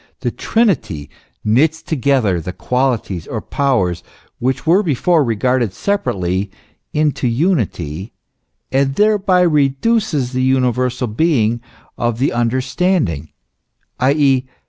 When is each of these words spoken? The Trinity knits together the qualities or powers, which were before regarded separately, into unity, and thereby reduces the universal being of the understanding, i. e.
The 0.21 0.31
Trinity 0.31 1.11
knits 1.45 1.83
together 1.83 2.41
the 2.41 2.53
qualities 2.53 3.27
or 3.27 3.39
powers, 3.39 4.01
which 4.39 4.65
were 4.65 4.81
before 4.81 5.23
regarded 5.23 5.73
separately, 5.75 6.49
into 6.91 7.27
unity, 7.27 8.11
and 8.71 8.95
thereby 8.95 9.41
reduces 9.41 10.31
the 10.31 10.41
universal 10.41 11.05
being 11.05 11.61
of 11.99 12.17
the 12.17 12.33
understanding, 12.33 13.29
i. 13.99 14.13
e. 14.13 14.45